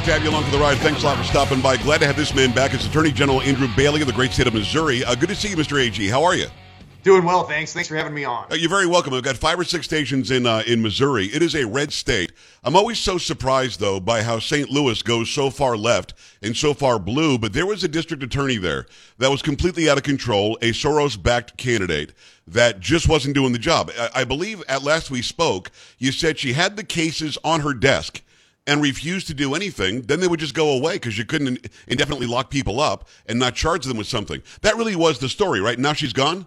[0.00, 0.78] Great to have you along for the ride.
[0.78, 1.76] Thanks a lot for stopping by.
[1.76, 2.72] Glad to have this man back.
[2.72, 5.04] It's Attorney General Andrew Bailey of the great state of Missouri.
[5.04, 5.78] Uh, good to see you, Mr.
[5.78, 6.08] AG.
[6.08, 6.46] How are you?
[7.02, 7.74] Doing well, thanks.
[7.74, 8.50] Thanks for having me on.
[8.50, 9.12] Uh, you're very welcome.
[9.12, 11.26] I've got five or six stations in uh, in Missouri.
[11.26, 12.32] It is a red state.
[12.64, 14.70] I'm always so surprised though by how St.
[14.70, 17.36] Louis goes so far left and so far blue.
[17.36, 18.86] But there was a district attorney there
[19.18, 22.14] that was completely out of control, a Soros-backed candidate
[22.46, 23.90] that just wasn't doing the job.
[23.98, 27.74] I, I believe at last we spoke, you said she had the cases on her
[27.74, 28.22] desk
[28.66, 32.26] and refused to do anything, then they would just go away because you couldn't indefinitely
[32.26, 34.42] lock people up and not charge them with something.
[34.62, 35.78] That really was the story, right?
[35.78, 36.46] Now she's gone?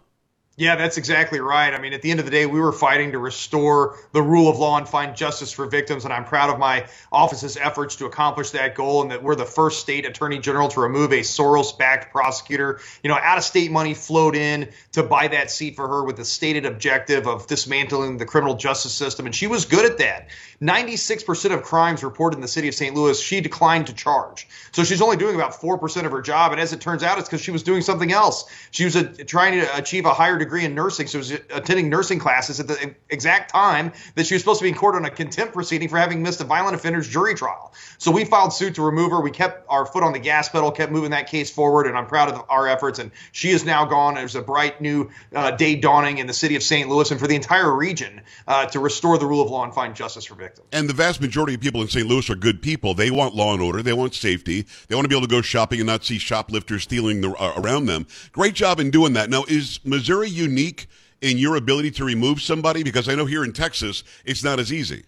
[0.56, 1.74] Yeah, that's exactly right.
[1.74, 4.48] I mean, at the end of the day, we were fighting to restore the rule
[4.48, 8.06] of law and find justice for victims, and I'm proud of my office's efforts to
[8.06, 9.02] accomplish that goal.
[9.02, 12.80] And that we're the first state attorney general to remove a Soros-backed prosecutor.
[13.02, 16.68] You know, out-of-state money flowed in to buy that seat for her with the stated
[16.68, 20.28] objective of dismantling the criminal justice system, and she was good at that.
[20.64, 22.96] 96% of crimes reported in the city of St.
[22.96, 24.48] Louis, she declined to charge.
[24.72, 27.28] So she's only doing about 4% of her job, and as it turns out, it's
[27.28, 28.46] because she was doing something else.
[28.72, 31.08] She was a, trying to achieve a higher degree in nursing.
[31.08, 34.64] So she was attending nursing classes at the exact time that she was supposed to
[34.64, 37.74] be in court on a contempt proceeding for having missed a violent offender's jury trial.
[37.98, 39.20] So we filed suit to remove her.
[39.20, 42.08] We kept our foot on the gas pedal, kept moving that case forward, and I'm
[42.08, 43.00] proud of our efforts.
[43.00, 44.14] And she is now gone.
[44.14, 46.88] There's a bright new uh, day dawning in the city of St.
[46.88, 49.94] Louis and for the entire region uh, to restore the rule of law and find
[49.94, 50.53] justice for victims.
[50.72, 52.08] And the vast majority of people in St.
[52.08, 52.96] Louis are good people.
[52.96, 53.84] They want law and order.
[53.84, 54.66] They want safety.
[54.88, 57.54] They want to be able to go shopping and not see shoplifters stealing the, uh,
[57.58, 58.08] around them.
[58.32, 59.30] Great job in doing that.
[59.30, 60.88] Now, is Missouri unique
[61.22, 62.82] in your ability to remove somebody?
[62.82, 65.04] Because I know here in Texas, it's not as easy.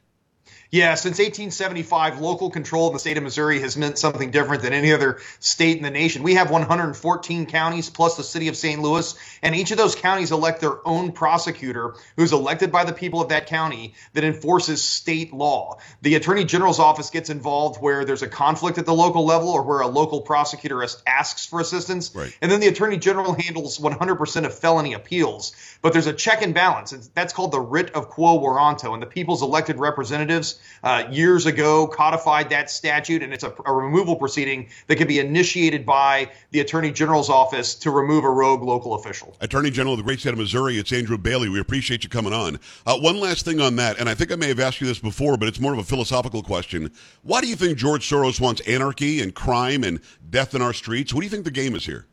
[0.72, 4.74] Yeah, since 1875, local control in the state of Missouri has meant something different than
[4.74, 6.24] any other state in the nation.
[6.24, 8.82] We have 114 counties plus the city of St.
[8.82, 13.22] Louis, and each of those counties elect their own prosecutor who's elected by the people
[13.22, 15.78] of that county that enforces state law.
[16.02, 19.64] The attorney general's office gets involved where there's a conflict at the local level or
[19.64, 22.14] where a local prosecutor asks for assistance.
[22.14, 22.36] Right.
[22.42, 25.56] And then the attorney general handles 100% of felony appeals.
[25.82, 26.92] But there's a check and balance.
[27.14, 28.94] That's called the writ of quo warranto.
[28.94, 33.74] And the people's elected representatives uh, years ago codified that statute, and it's a, a,
[33.74, 38.62] removal proceeding that can be initiated by the Attorney General's office to remove a rogue
[38.62, 39.36] local official.
[39.42, 41.50] Attorney General of the great state of Missouri, it's Andrew Bailey.
[41.50, 42.60] We appreciate you coming on.
[42.86, 45.00] Uh, one last thing on that, and I think I may have asked you this
[45.00, 46.92] before, but it's more of a philosophical question.
[47.24, 50.00] Why do you think George Soros wants anarchy and crime and
[50.30, 51.14] death in our streets?
[51.14, 52.06] What do you think the game is here?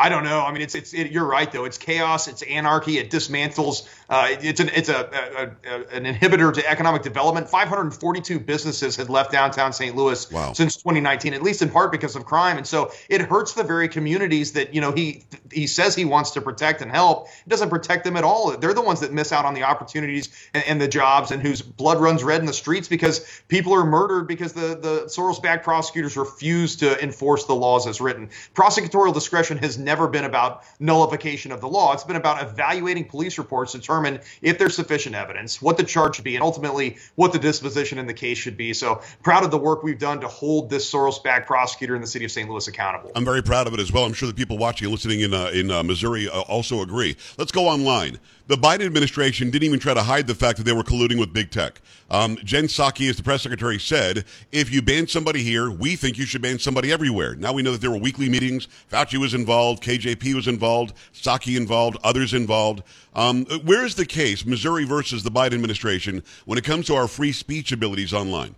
[0.00, 0.40] I don't know.
[0.40, 1.66] I mean, it's it's it, you're right though.
[1.66, 2.26] It's chaos.
[2.26, 2.96] It's anarchy.
[2.96, 3.86] It dismantles.
[4.08, 7.50] Uh, it's an it's a, a, a, an inhibitor to economic development.
[7.50, 9.94] 542 businesses had left downtown St.
[9.94, 10.54] Louis wow.
[10.54, 12.56] since 2019, at least in part because of crime.
[12.56, 16.30] And so it hurts the very communities that you know he he says he wants
[16.30, 17.28] to protect and help.
[17.44, 18.56] It doesn't protect them at all.
[18.56, 21.60] They're the ones that miss out on the opportunities and, and the jobs and whose
[21.60, 26.16] blood runs red in the streets because people are murdered because the the Soros-backed prosecutors
[26.16, 28.30] refuse to enforce the laws as written.
[28.54, 31.92] Prosecutorial discretion has never never been about nullification of the law.
[31.92, 36.14] It's been about evaluating police reports to determine if there's sufficient evidence, what the charge
[36.14, 38.72] should be, and ultimately what the disposition in the case should be.
[38.72, 42.24] So proud of the work we've done to hold this Soros-backed prosecutor in the city
[42.24, 42.48] of St.
[42.48, 43.10] Louis accountable.
[43.16, 44.04] I'm very proud of it as well.
[44.04, 47.16] I'm sure the people watching and listening in uh, in uh, Missouri uh, also agree.
[47.36, 48.20] Let's go online.
[48.50, 51.32] The Biden administration didn't even try to hide the fact that they were colluding with
[51.32, 51.80] big tech.
[52.10, 56.18] Um, Jen Psaki, as the press secretary said, if you ban somebody here, we think
[56.18, 57.36] you should ban somebody everywhere.
[57.36, 58.66] Now we know that there were weekly meetings.
[58.90, 62.82] Fauci was involved, KJP was involved, Psaki involved, others involved.
[63.14, 67.08] Um, where is the case, Missouri versus the Biden administration, when it comes to our
[67.08, 68.54] free speech abilities online?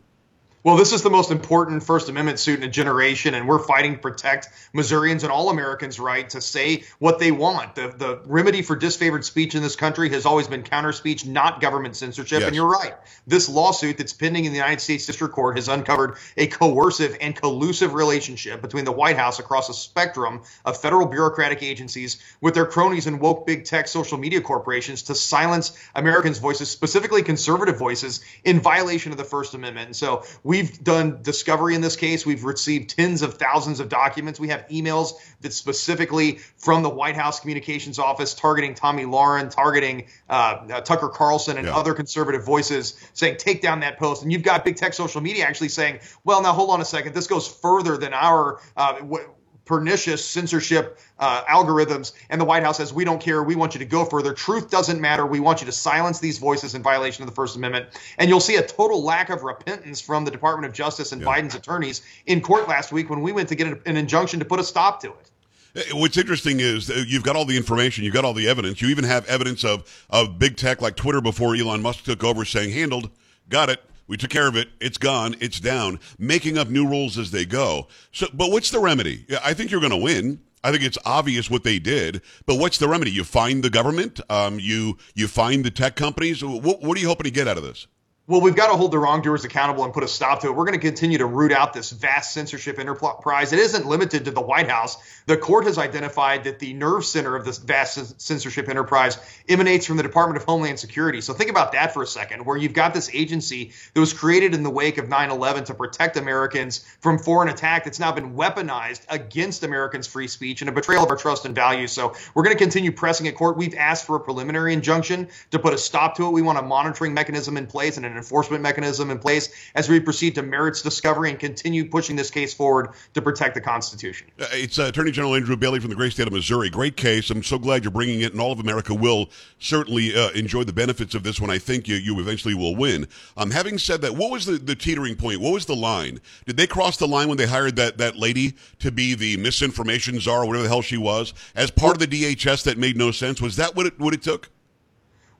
[0.65, 3.95] Well, this is the most important First Amendment suit in a generation, and we're fighting
[3.95, 7.75] to protect Missourians and all Americans' right to say what they want.
[7.75, 11.61] The, the remedy for disfavored speech in this country has always been counter speech, not
[11.61, 12.41] government censorship.
[12.41, 12.47] Yes.
[12.47, 12.95] And you're right.
[13.27, 17.35] This lawsuit that's pending in the United States District Court has uncovered a coercive and
[17.35, 22.67] collusive relationship between the White House across a spectrum of federal bureaucratic agencies with their
[22.67, 28.25] cronies and woke big tech social media corporations to silence Americans' voices, specifically conservative voices,
[28.45, 29.87] in violation of the First Amendment.
[29.87, 32.27] And so we we've done discovery in this case.
[32.27, 34.39] We've received tens of thousands of documents.
[34.39, 40.05] We have emails that specifically from the White House communications office targeting Tomi Lahren, targeting
[40.29, 41.75] uh, uh, Tucker Carlson and yeah.
[41.75, 44.23] other conservative voices saying, take down that post.
[44.23, 47.15] And you've got big tech social media actually saying, well, now hold on a second.
[47.15, 48.61] This goes further than our.
[48.77, 49.31] Uh, w-
[49.73, 52.13] pernicious censorship uh, algorithms.
[52.29, 53.43] And the White House says, we don't care.
[53.43, 54.35] We want you to go further.
[54.35, 55.25] Truth doesn't matter.
[55.25, 57.87] We want you to silence these voices in violation of the First Amendment.
[58.19, 61.29] And you'll see a total lack of repentance from the Department of Justice and yeah.
[61.29, 64.61] Biden's attorneys in court last week when we went to get an injunction to put
[64.61, 65.31] a stop to it.
[65.75, 68.83] Uh, what's interesting is you've got all the information, you've got all the evidence.
[68.83, 72.45] You even have evidence of, of big tech like Twitter before Elon Musk took over
[72.45, 73.09] saying, handled,
[73.49, 73.83] got it.
[74.07, 74.69] We took care of it.
[74.81, 75.37] It's gone.
[75.41, 76.01] It's down.
[76.19, 77.89] Making up new rules as they go.
[78.13, 79.27] So, but what's the remedy?
[79.43, 80.41] I think you're going to win.
[80.65, 82.23] I think it's obvious what they did.
[82.47, 83.11] But what's the remedy?
[83.11, 84.21] You find the government.
[84.31, 86.45] Um, you you find the tech companies.
[86.45, 87.87] What, what are you hoping to get out of this?
[88.29, 90.53] Well, we've got to hold the wrongdoers accountable and put a stop to it.
[90.53, 93.53] We're going to continue to root out this vast censorship enterprise.
[93.53, 94.97] It isn't limited to the White House.
[95.27, 99.97] The court has identified that the nerve center of this vast censorship enterprise emanates from
[99.97, 101.21] the Department of Homeland Security.
[101.21, 104.55] So think about that for a second, where you've got this agency that was created
[104.55, 108.37] in the wake of 9 11 to protect Americans from foreign attack that's now been
[108.37, 111.91] weaponized against Americans' free speech and a betrayal of our trust and values.
[111.91, 113.57] So we're going to continue pressing at court.
[113.57, 116.31] We've asked for a preliminary injunction to put a stop to it.
[116.31, 120.01] We want a monitoring mechanism in place and an enforcement mechanism in place as we
[120.01, 124.29] proceed to merits discovery and continue pushing this case forward to protect the Constitution.
[124.41, 126.71] Uh, it's uh, Attorney General Andrew Bailey from the great state of Missouri.
[126.71, 127.31] Great case.
[127.31, 130.73] I'm so glad you're bringing it, and all of America will certainly uh, enjoy the
[130.73, 131.51] benefits of this one.
[131.51, 133.07] I think you, you eventually will win.
[133.37, 135.41] Um, having said that, what was the, the teetering point?
[135.41, 136.21] What was the line?
[136.47, 140.21] Did they cross the line when they hired that, that lady to be the misinformation
[140.21, 143.41] czar, whatever the hell she was, as part of the DHS that made no sense?
[143.41, 144.51] Was that what it, what it took?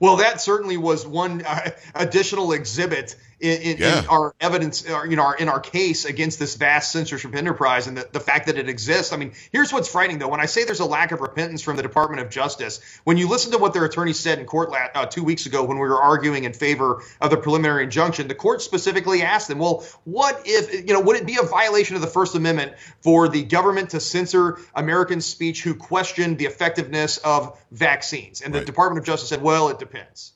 [0.03, 3.99] Well, that certainly was one uh, additional exhibit in, in, yeah.
[3.99, 7.87] in our evidence, or, you know, our, in our case against this vast censorship enterprise
[7.87, 9.13] and the, the fact that it exists.
[9.13, 10.29] I mean, here's what's frightening though.
[10.29, 13.29] When I say there's a lack of repentance from the Department of Justice, when you
[13.29, 15.87] listen to what their attorney said in court la- uh, two weeks ago when we
[15.87, 20.43] were arguing in favor of the preliminary injunction, the court specifically asked them, well, what
[20.47, 22.73] if, you know, would it be a violation of the First Amendment
[23.03, 28.41] for the government to censor American speech who questioned the effectiveness of vaccines?
[28.41, 28.73] And the.
[28.73, 30.33] Department of Justice said, well, it depends.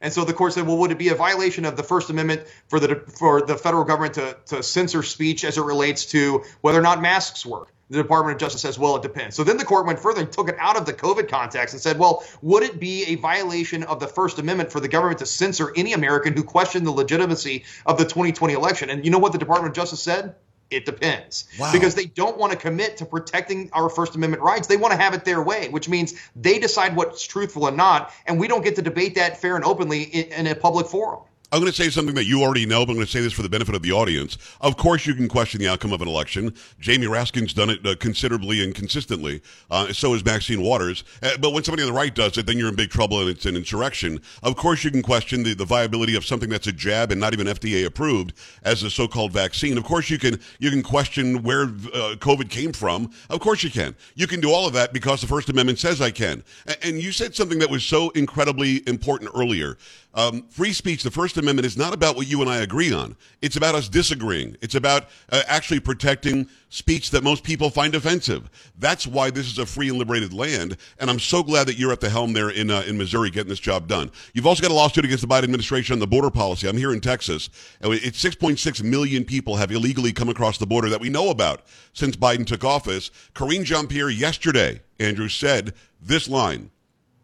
[0.00, 2.42] And so the court said, well, would it be a violation of the First Amendment
[2.68, 6.78] for the for the federal government to, to censor speech as it relates to whether
[6.78, 7.72] or not masks work?
[7.90, 9.34] The Department of Justice says, well, it depends.
[9.34, 11.80] So then the court went further and took it out of the COVID context and
[11.80, 15.26] said, well, would it be a violation of the First Amendment for the government to
[15.26, 18.90] censor any American who questioned the legitimacy of the 2020 election?
[18.90, 20.34] And you know what the Department of Justice said?
[20.70, 21.48] It depends.
[21.58, 21.72] Wow.
[21.72, 24.66] Because they don't want to commit to protecting our First Amendment rights.
[24.66, 28.12] They want to have it their way, which means they decide what's truthful and not,
[28.26, 31.22] and we don't get to debate that fair and openly in, in a public forum.
[31.50, 33.32] I'm going to say something that you already know, but I'm going to say this
[33.32, 34.36] for the benefit of the audience.
[34.60, 36.54] Of course, you can question the outcome of an election.
[36.78, 39.40] Jamie Raskin's done it uh, considerably and consistently.
[39.70, 41.04] Uh, so has Maxine Waters.
[41.22, 43.30] Uh, but when somebody on the right does it, then you're in big trouble and
[43.30, 44.20] it's an insurrection.
[44.42, 47.32] Of course, you can question the, the viability of something that's a jab and not
[47.32, 48.34] even FDA approved
[48.64, 49.78] as a so-called vaccine.
[49.78, 53.10] Of course, you can you can question where uh, COVID came from.
[53.30, 53.96] Of course, you can.
[54.16, 56.44] You can do all of that because the First Amendment says I can.
[56.66, 59.78] And, and you said something that was so incredibly important earlier.
[60.14, 63.14] Um, free speech, the First Amendment, is not about what you and I agree on.
[63.42, 64.56] It's about us disagreeing.
[64.62, 68.50] It's about uh, actually protecting speech that most people find offensive.
[68.78, 70.78] That's why this is a free and liberated land.
[70.98, 73.50] And I'm so glad that you're at the helm there in uh, in Missouri getting
[73.50, 74.10] this job done.
[74.32, 76.68] You've also got a lawsuit against the Biden administration on the border policy.
[76.68, 77.50] I'm here in Texas.
[77.82, 82.16] It's 6.6 million people have illegally come across the border that we know about since
[82.16, 83.10] Biden took office.
[83.34, 86.70] Karine Jean-Pierre yesterday, Andrew said this line.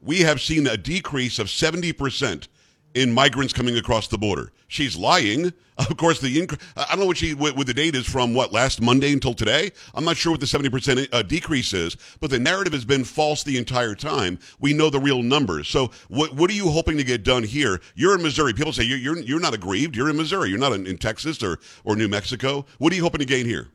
[0.02, 2.49] We have seen a decrease of 70 percent
[2.94, 4.50] in migrants coming across the border.
[4.68, 5.52] She's lying.
[5.76, 8.32] Of course, the inc- I don't know what she what, the date is from.
[8.32, 9.72] What last Monday until today?
[9.92, 13.02] I'm not sure what the 70 percent uh, decrease is, but the narrative has been
[13.02, 14.38] false the entire time.
[14.60, 15.66] We know the real numbers.
[15.66, 17.80] So, what what are you hoping to get done here?
[17.96, 18.52] You're in Missouri.
[18.52, 19.96] People say you're you're, you're not aggrieved.
[19.96, 20.50] You're in Missouri.
[20.50, 22.66] You're not in, in Texas or or New Mexico.
[22.78, 23.66] What are you hoping to gain here?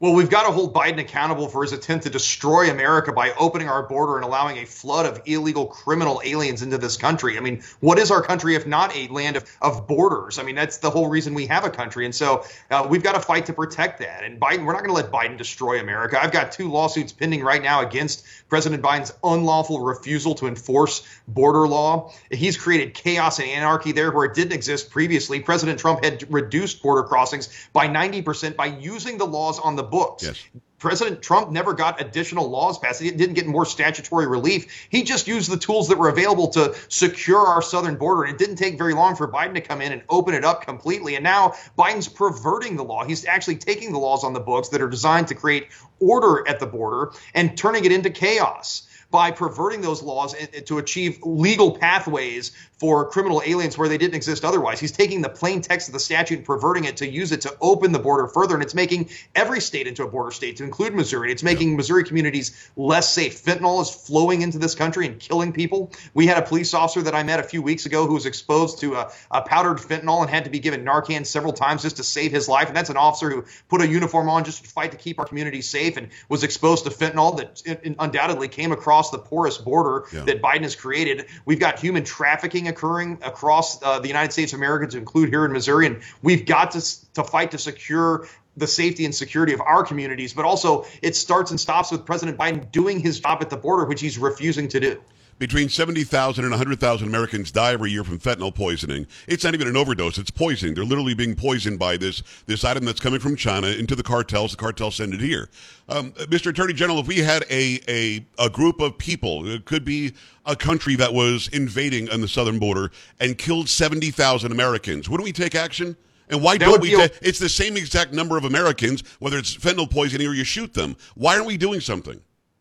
[0.00, 3.68] Well, we've got to hold Biden accountable for his attempt to destroy America by opening
[3.68, 7.36] our border and allowing a flood of illegal criminal aliens into this country.
[7.36, 10.38] I mean, what is our country if not a land of, of borders?
[10.38, 12.06] I mean, that's the whole reason we have a country.
[12.06, 14.24] And so uh, we've got to fight to protect that.
[14.24, 16.18] And Biden, we're not going to let Biden destroy America.
[16.18, 21.68] I've got two lawsuits pending right now against President Biden's unlawful refusal to enforce border
[21.68, 22.10] law.
[22.30, 25.40] He's created chaos and anarchy there where it didn't exist previously.
[25.40, 30.24] President Trump had reduced border crossings by 90% by using the laws on the books.
[30.24, 30.42] Yes.
[30.80, 33.02] President Trump never got additional laws passed.
[33.02, 34.86] He didn't get more statutory relief.
[34.88, 38.24] He just used the tools that were available to secure our southern border.
[38.24, 40.64] And it didn't take very long for Biden to come in and open it up
[40.64, 41.16] completely.
[41.16, 43.04] And now Biden's perverting the law.
[43.04, 45.68] He's actually taking the laws on the books that are designed to create
[46.00, 50.34] order at the border and turning it into chaos by perverting those laws
[50.66, 54.80] to achieve legal pathways for criminal aliens where they didn't exist otherwise.
[54.80, 57.54] He's taking the plain text of the statute and perverting it to use it to
[57.60, 58.54] open the border further.
[58.54, 61.30] And it's making every state into a border state, to include Missouri.
[61.30, 63.44] It's making Missouri communities less safe.
[63.44, 65.92] Fentanyl is flowing into this country and killing people.
[66.14, 68.80] We had a police officer that I met a few weeks ago who was exposed
[68.80, 72.02] to a, a powdered fentanyl and had to be given Narcan several times just to
[72.02, 72.68] save his life.
[72.68, 75.26] And that's an officer who put a uniform on just to fight to keep our
[75.26, 80.22] community safe and was exposed to fentanyl that undoubtedly came across the porous border yeah.
[80.22, 81.26] that Biden has created.
[81.44, 85.44] We've got human trafficking occurring across uh, the United States of America, to include here
[85.44, 89.60] in Missouri, and we've got to to fight to secure the safety and security of
[89.60, 90.32] our communities.
[90.32, 93.84] But also, it starts and stops with President Biden doing his job at the border,
[93.84, 95.02] which he's refusing to do.
[95.40, 99.06] Between 70,000 and 100,000 Americans die every year from fentanyl poisoning.
[99.26, 100.74] It's not even an overdose, it's poisoning.
[100.74, 104.50] They're literally being poisoned by this, this item that's coming from China into the cartels.
[104.50, 105.48] The cartels send it here.
[105.88, 106.50] Um, Mr.
[106.50, 110.12] Attorney General, if we had a, a, a group of people, it could be
[110.44, 115.32] a country that was invading on the southern border and killed 70,000 Americans, wouldn't we
[115.32, 115.96] take action?
[116.28, 116.90] And why that don't we?
[116.90, 120.74] Ta- it's the same exact number of Americans, whether it's fentanyl poisoning or you shoot
[120.74, 120.98] them.
[121.14, 122.20] Why aren't we doing something?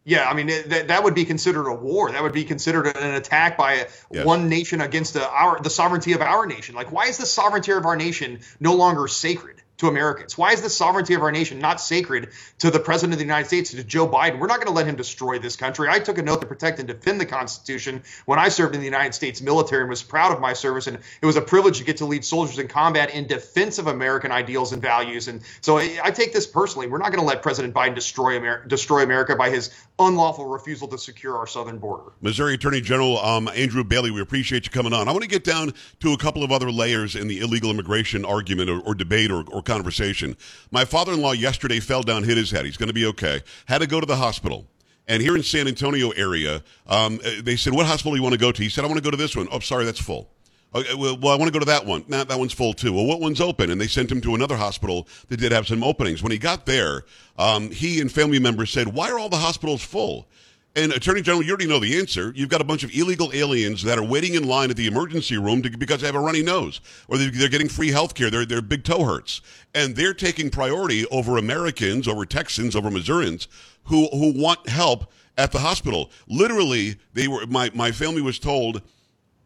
[0.10, 2.12] Yeah, I mean that, that would be considered a war.
[2.12, 4.26] That would be considered an attack by yes.
[4.26, 6.74] one nation against the, our the sovereignty of our nation.
[6.74, 9.62] Like, why is the sovereignty of our nation no longer sacred?
[9.80, 10.38] To Americans?
[10.38, 13.48] Why is the sovereignty of our nation not sacred to the President of the United
[13.48, 14.40] States, to Joe Biden?
[14.40, 15.90] We're not going to let him destroy this country.
[15.90, 18.86] I took an oath to protect and defend the Constitution when I served in the
[18.86, 20.88] United States military and was proud of my service.
[20.88, 23.88] And it was a privilege to get to lead soldiers in combat in defense of
[23.88, 25.28] American ideals and values.
[25.28, 26.88] And so I, take this personally.
[26.88, 30.88] We're not going to let President Biden destroy, Amer- destroy America by his unlawful refusal
[30.90, 32.12] to secure our southern border.
[32.22, 35.08] Missouri Attorney General um, Andrew Bailey, we appreciate you coming on.
[35.08, 38.26] I want to get down to a couple of other layers in the illegal immigration
[38.26, 40.36] argument or, or debate or, or conversation.
[40.72, 42.66] My father in law yesterday fell down, hit his head.
[42.66, 43.42] He's going to be okay.
[43.66, 44.66] Had to go to the hospital.
[45.08, 48.40] And here in San Antonio area, um, they said, "What hospital do you want to
[48.40, 50.30] go to?" He said, "I want to go to this one." Oh, sorry, that's full.
[50.76, 52.04] Okay, well, well, I want to go to that one.
[52.08, 52.94] Nah, that one's full too.
[52.94, 53.72] Well, what one's open?
[53.72, 56.22] And they sent him to another hospital that did have some openings.
[56.22, 57.06] When he got there,
[57.40, 60.28] um, he and family members said, "Why are all the hospitals full?"
[60.76, 62.32] And Attorney General, you already know the answer.
[62.36, 65.38] You've got a bunch of illegal aliens that are waiting in line at the emergency
[65.38, 68.30] room to, because they have a runny nose, or they're, they're getting free health care.
[68.30, 69.42] Their, their big toe hurts.
[69.74, 73.48] And they're taking priority over Americans, over Texans, over Missourians
[73.86, 76.12] who, who want help at the hospital.
[76.28, 78.82] Literally, they were, my, my family was told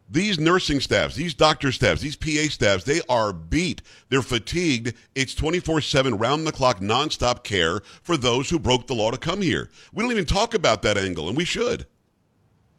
[0.08, 3.82] these nursing staffs, these doctor staffs, these PA staffs, they are beat.
[4.08, 4.94] They're fatigued.
[5.14, 9.18] It's 24 7, round the clock, nonstop care for those who broke the law to
[9.18, 9.70] come here.
[9.92, 11.86] We don't even talk about that angle, and we should.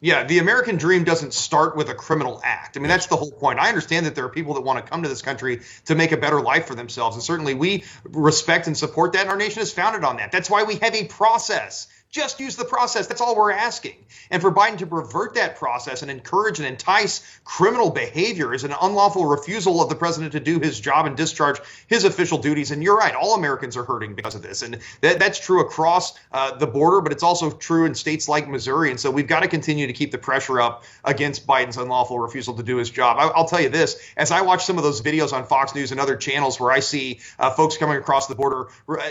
[0.00, 2.76] Yeah, the American dream doesn't start with a criminal act.
[2.76, 3.58] I mean, that's the whole point.
[3.58, 6.12] I understand that there are people that want to come to this country to make
[6.12, 7.16] a better life for themselves.
[7.16, 9.22] And certainly we respect and support that.
[9.22, 10.32] And our nation is founded on that.
[10.32, 11.88] That's why we have a process.
[12.10, 13.06] Just use the process.
[13.06, 13.96] That's all we're asking.
[14.30, 18.74] And for Biden to pervert that process and encourage and entice criminal behavior is an
[18.80, 22.70] unlawful refusal of the president to do his job and discharge his official duties.
[22.70, 24.62] And you're right, all Americans are hurting because of this.
[24.62, 28.48] And that, that's true across uh, the border, but it's also true in states like
[28.48, 28.90] Missouri.
[28.90, 32.54] And so we've got to continue to keep the pressure up against Biden's unlawful refusal
[32.54, 33.18] to do his job.
[33.18, 35.92] I, will tell you this as I watch some of those videos on Fox News
[35.92, 38.68] and other channels where I see uh, folks coming across the border,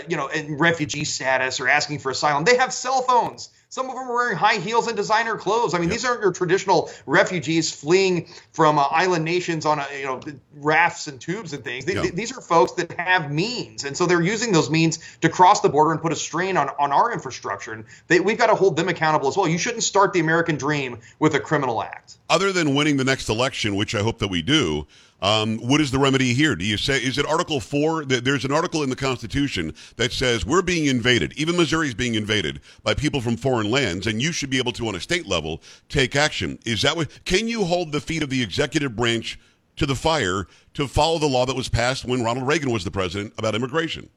[0.08, 3.50] you know, in refugee status or asking for asylum, they have cell phones.
[3.76, 5.74] Some of them are wearing high heels and designer clothes.
[5.74, 5.98] I mean, yep.
[5.98, 10.18] these aren't your traditional refugees fleeing from uh, island nations on a, you know
[10.54, 11.86] rafts and tubes and things.
[11.86, 12.14] Yep.
[12.14, 15.68] These are folks that have means, and so they're using those means to cross the
[15.68, 17.74] border and put a strain on, on our infrastructure.
[17.74, 19.46] And they, we've got to hold them accountable as well.
[19.46, 22.16] You shouldn't start the American dream with a criminal act.
[22.30, 24.86] Other than winning the next election, which I hope that we do,
[25.22, 26.54] um, what is the remedy here?
[26.54, 28.04] Do you say is it Article Four?
[28.04, 31.32] There's an article in the Constitution that says we're being invaded.
[31.38, 34.72] Even Missouri is being invaded by people from foreign lands, and you should be able
[34.72, 36.58] to, on a state level, take action.
[36.64, 37.24] Is that what?
[37.24, 39.38] Can you hold the feet of the executive branch
[39.76, 42.90] to the fire to follow the law that was passed when Ronald Reagan was the
[42.90, 44.08] president about immigration?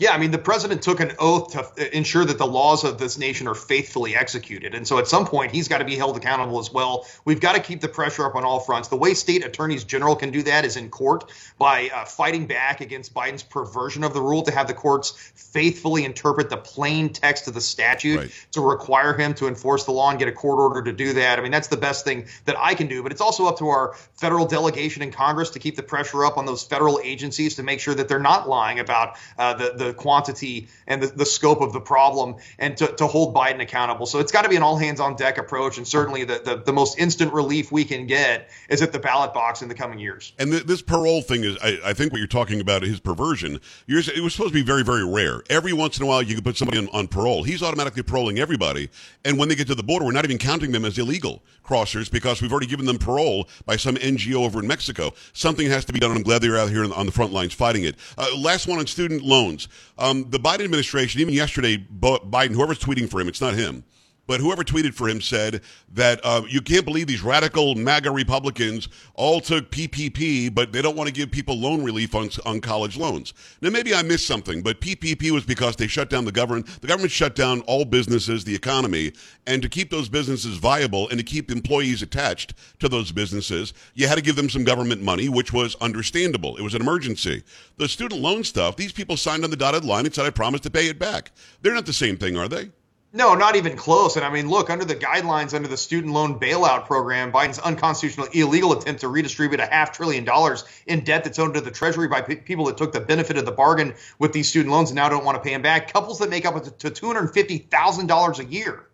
[0.00, 3.18] Yeah, I mean, the president took an oath to ensure that the laws of this
[3.18, 4.74] nation are faithfully executed.
[4.74, 7.06] And so at some point, he's got to be held accountable as well.
[7.26, 8.88] We've got to keep the pressure up on all fronts.
[8.88, 12.80] The way state attorneys general can do that is in court by uh, fighting back
[12.80, 17.46] against Biden's perversion of the rule to have the courts faithfully interpret the plain text
[17.46, 18.46] of the statute right.
[18.52, 21.38] to require him to enforce the law and get a court order to do that.
[21.38, 23.02] I mean, that's the best thing that I can do.
[23.02, 26.38] But it's also up to our federal delegation in Congress to keep the pressure up
[26.38, 29.89] on those federal agencies to make sure that they're not lying about uh, the, the
[29.90, 34.06] the quantity and the, the scope of the problem and to, to hold Biden accountable.
[34.06, 35.78] So it's got to be an all hands on deck approach.
[35.78, 39.34] And certainly the, the, the, most instant relief we can get is at the ballot
[39.34, 40.32] box in the coming years.
[40.38, 43.60] And th- this parole thing is, I, I, think what you're talking about is perversion.
[43.86, 45.42] You're, it was supposed to be very, very rare.
[45.50, 47.42] Every once in a while, you can put somebody on, on parole.
[47.42, 48.88] He's automatically paroling everybody.
[49.24, 52.10] And when they get to the border, we're not even counting them as illegal crossers
[52.10, 55.12] because we've already given them parole by some NGO over in Mexico.
[55.32, 56.12] Something has to be done.
[56.12, 57.96] I'm glad they're out here on the front lines fighting it.
[58.16, 59.68] Uh, last one on student loans.
[59.98, 63.84] Um, the Biden administration, even yesterday, Biden, whoever's tweeting for him, it's not him
[64.26, 65.62] but whoever tweeted for him said
[65.92, 70.96] that uh, you can't believe these radical MAGA Republicans all took PPP, but they don't
[70.96, 73.34] want to give people loan relief on, on college loans.
[73.60, 76.66] Now, maybe I missed something, but PPP was because they shut down the government.
[76.80, 79.12] The government shut down all businesses, the economy,
[79.46, 84.06] and to keep those businesses viable and to keep employees attached to those businesses, you
[84.06, 86.56] had to give them some government money, which was understandable.
[86.56, 87.42] It was an emergency.
[87.78, 90.60] The student loan stuff, these people signed on the dotted line and said, I promise
[90.62, 91.32] to pay it back.
[91.62, 92.70] They're not the same thing, are they?
[93.12, 94.14] No, not even close.
[94.14, 98.28] And I mean, look, under the guidelines under the student loan bailout program, Biden's unconstitutional
[98.32, 102.06] illegal attempt to redistribute a half trillion dollars in debt that's owed to the Treasury
[102.06, 104.96] by p- people that took the benefit of the bargain with these student loans and
[104.96, 105.92] now don't want to pay them back.
[105.92, 108.86] Couples that make up to $250,000 a year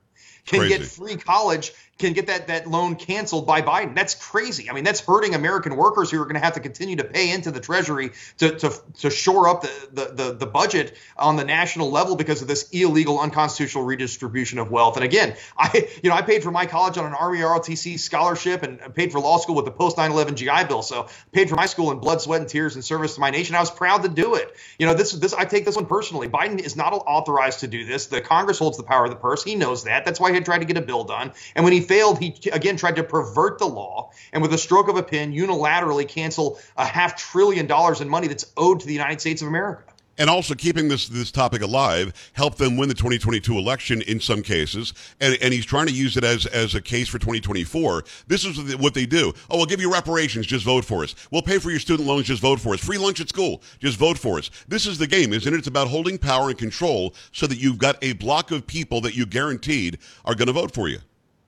[0.47, 0.79] can Crazy.
[0.79, 3.95] get free college can get that that loan canceled by Biden.
[3.95, 4.69] That's crazy.
[4.69, 7.31] I mean, that's hurting American workers who are going to have to continue to pay
[7.31, 11.45] into the Treasury to to, to shore up the, the, the the budget on the
[11.45, 14.97] national level because of this illegal, unconstitutional redistribution of wealth.
[14.97, 18.62] And again, I you know I paid for my college on an Army ROTC scholarship
[18.62, 20.83] and paid for law school with the post 9/11 GI Bill.
[20.83, 23.55] So paid for my school in blood, sweat, and tears and service to my nation.
[23.55, 24.55] I was proud to do it.
[24.79, 26.29] You know, this this I take this one personally.
[26.29, 28.07] Biden is not authorized to do this.
[28.07, 29.43] The Congress holds the power of the purse.
[29.43, 30.05] He knows that.
[30.05, 31.33] That's why he tried to get a bill done.
[31.55, 34.88] And when he failed, he again tried to pervert the law and with a stroke
[34.88, 38.93] of a pen unilaterally cancel a half trillion dollars in money that's owed to the
[38.93, 39.83] United States of America
[40.18, 44.42] and also keeping this this topic alive help them win the 2022 election in some
[44.42, 44.92] cases.
[45.20, 48.76] And, and he's trying to use it as as a case for 2024 this is
[48.76, 49.32] what they do.
[49.50, 50.46] Oh we'll give you reparations.
[50.46, 51.14] Just vote for us.
[51.30, 52.26] We'll pay for your student loans.
[52.26, 52.80] Just vote for us.
[52.80, 53.62] Free lunch at school.
[53.78, 54.50] Just vote for us.
[54.68, 55.58] This is the game isn't it?
[55.58, 59.16] It's about holding power and control so that you've got a block of people that
[59.16, 60.98] you guaranteed are going to vote for you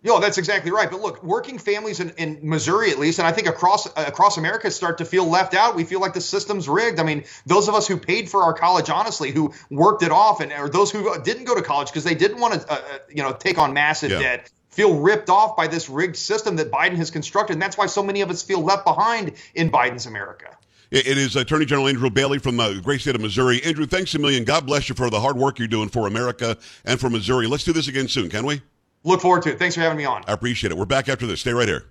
[0.08, 0.90] no, that's exactly right.
[0.90, 4.70] But look, working families in, in, Missouri, at least, and I think across across America,
[4.70, 5.76] start to feel left out.
[5.76, 6.98] We feel like the system's rigged.
[6.98, 10.40] I mean, those of us who paid for our college honestly, who worked it off,
[10.40, 12.98] and or those who didn't go to college because they didn't want to, uh, uh,
[13.10, 14.18] you know, take on massive yeah.
[14.18, 17.86] debt, feel ripped off by this rigged system that Biden has constructed, and that's why
[17.86, 20.56] so many of us feel left behind in Biden's America.
[20.90, 23.62] It is Attorney General Andrew Bailey from the great state of Missouri.
[23.62, 24.44] Andrew, thanks a million.
[24.44, 27.46] God bless you for the hard work you're doing for America and for Missouri.
[27.46, 28.62] Let's do this again soon, can we?
[29.04, 29.58] Look forward to it.
[29.58, 30.24] Thanks for having me on.
[30.26, 30.76] I appreciate it.
[30.76, 31.40] We're back after this.
[31.40, 31.84] Stay right here.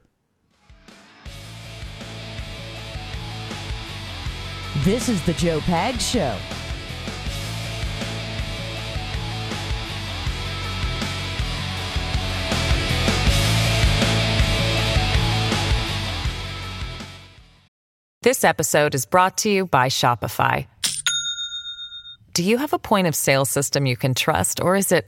[4.84, 6.38] This is the Joe Pag Show.
[18.22, 20.68] This episode is brought to you by Shopify.
[22.34, 25.08] Do you have a point of sale system you can trust, or is it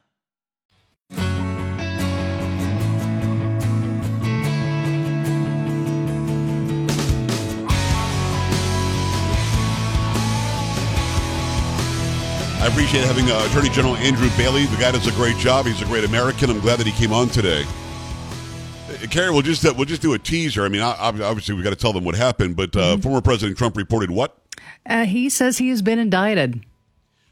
[12.61, 14.67] I appreciate having uh, Attorney General Andrew Bailey.
[14.67, 15.65] The guy does a great job.
[15.65, 16.51] He's a great American.
[16.51, 17.63] I'm glad that he came on today.
[17.63, 20.63] Uh, Carrie, we'll just uh, we'll just do a teaser.
[20.63, 23.01] I mean, obviously we've got to tell them what happened, but uh, mm-hmm.
[23.01, 24.37] former President Trump reported what?
[24.85, 26.63] Uh, he says he has been indicted.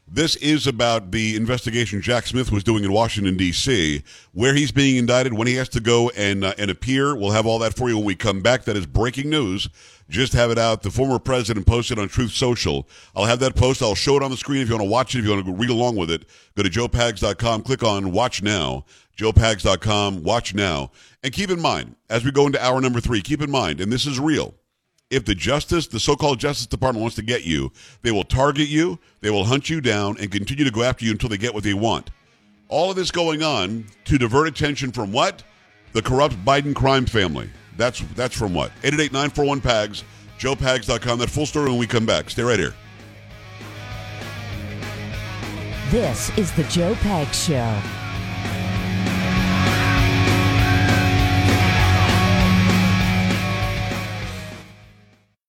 [0.07, 4.01] This is about the investigation Jack Smith was doing in Washington D.C.,
[4.33, 7.15] where he's being indicted, when he has to go and uh, and appear.
[7.15, 8.63] We'll have all that for you when we come back.
[8.63, 9.69] That is breaking news.
[10.09, 10.81] Just have it out.
[10.81, 12.87] The former president posted on Truth Social.
[13.15, 13.81] I'll have that post.
[13.81, 15.19] I'll show it on the screen if you want to watch it.
[15.19, 17.61] If you want to read along with it, go to joepags.com.
[17.61, 18.85] Click on Watch Now.
[19.17, 20.23] joepags.com.
[20.23, 20.91] Watch now.
[21.23, 23.91] And keep in mind, as we go into hour number three, keep in mind, and
[23.91, 24.55] this is real
[25.09, 28.99] if the justice, the so-called Justice Department wants to get you, they will target you,
[29.21, 31.63] they will hunt you down, and continue to go after you until they get what
[31.63, 32.11] they want.
[32.67, 35.43] All of this going on to divert attention from what?
[35.93, 37.49] The corrupt Biden crime family.
[37.79, 38.71] That's that's from what?
[38.81, 40.03] 888-941-PAGS,
[40.37, 41.19] joepags.com.
[41.19, 42.29] That full story when we come back.
[42.29, 42.75] Stay right here.
[45.89, 48.08] This is the Joe Pags Show.